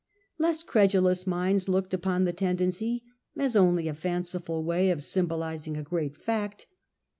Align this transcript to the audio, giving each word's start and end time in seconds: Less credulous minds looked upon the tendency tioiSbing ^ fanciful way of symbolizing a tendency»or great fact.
Less 0.39 0.63
credulous 0.63 1.27
minds 1.27 1.69
looked 1.69 1.93
upon 1.93 2.23
the 2.25 2.33
tendency 2.33 3.03
tioiSbing 3.37 3.83
^ 3.83 3.95
fanciful 3.95 4.63
way 4.63 4.89
of 4.89 5.03
symbolizing 5.03 5.73
a 5.75 5.85
tendency»or 5.85 5.89
great 5.89 6.17
fact. 6.17 6.65